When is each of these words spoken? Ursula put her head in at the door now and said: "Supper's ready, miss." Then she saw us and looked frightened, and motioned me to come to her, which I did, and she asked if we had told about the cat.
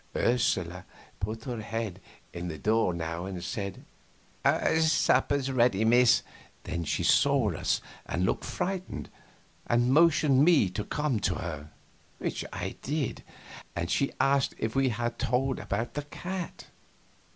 Ursula 0.15 0.83
put 1.19 1.43
her 1.43 1.61
head 1.61 2.01
in 2.33 2.45
at 2.45 2.49
the 2.49 2.57
door 2.57 2.91
now 2.91 3.25
and 3.27 3.43
said: 3.43 3.85
"Supper's 4.79 5.51
ready, 5.51 5.85
miss." 5.85 6.23
Then 6.63 6.85
she 6.85 7.03
saw 7.03 7.51
us 7.55 7.81
and 8.07 8.25
looked 8.25 8.43
frightened, 8.43 9.11
and 9.67 9.93
motioned 9.93 10.43
me 10.43 10.71
to 10.71 10.83
come 10.83 11.19
to 11.19 11.35
her, 11.35 11.69
which 12.17 12.43
I 12.51 12.77
did, 12.81 13.21
and 13.75 13.91
she 13.91 14.11
asked 14.19 14.55
if 14.57 14.75
we 14.75 14.89
had 14.89 15.19
told 15.19 15.59
about 15.59 15.93
the 15.93 16.01
cat. 16.01 16.65